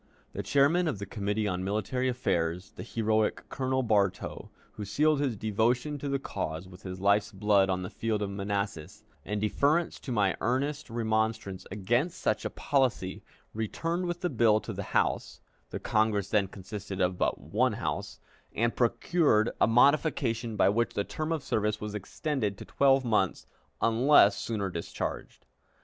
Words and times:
The 0.33 0.41
chairman 0.41 0.87
of 0.87 0.97
the 0.97 1.05
Committee 1.05 1.47
on 1.47 1.63
Military 1.63 2.09
Affairs, 2.09 2.71
the 2.71 2.81
heroic 2.81 3.47
Colonel 3.49 3.83
Bartow, 3.83 4.49
who 4.71 4.83
sealed 4.83 5.19
his 5.19 5.37
devotion 5.37 5.99
to 5.99 6.09
the 6.09 6.17
cause 6.17 6.67
with 6.67 6.81
his 6.81 6.99
life's 6.99 7.31
blood 7.31 7.69
on 7.69 7.83
the 7.83 7.89
field 7.91 8.23
of 8.23 8.31
Manassas, 8.31 9.03
in 9.25 9.39
deference 9.39 9.99
to 9.99 10.11
my 10.11 10.35
earnest 10.41 10.89
remonstrance 10.89 11.67
against 11.69 12.19
such 12.19 12.45
a 12.45 12.49
policy, 12.49 13.21
returned 13.53 14.07
with 14.07 14.21
the 14.21 14.29
bill 14.31 14.59
to 14.61 14.73
the 14.73 14.87
House 14.97 15.39
(the 15.69 15.79
Congress 15.79 16.29
then 16.29 16.47
consisted 16.47 16.99
of 16.99 17.19
but 17.19 17.39
one 17.39 17.73
House), 17.73 18.19
and 18.55 18.75
procured 18.75 19.51
a 19.61 19.67
modification 19.67 20.55
by 20.55 20.67
which 20.67 20.95
the 20.95 21.03
term 21.03 21.31
of 21.31 21.43
service 21.43 21.79
was 21.79 21.93
extended 21.93 22.57
to 22.57 22.65
twelve 22.65 23.05
months 23.05 23.45
unless 23.83 24.35
sooner 24.35 24.71
discharged. 24.71 25.45